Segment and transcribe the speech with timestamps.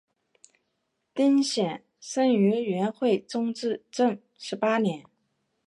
[1.13, 5.05] 丁显生于元惠宗至正十八年。